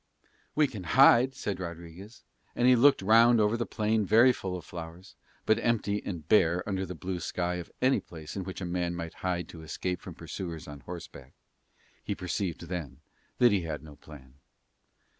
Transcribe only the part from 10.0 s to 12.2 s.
from pursuers on horse back. He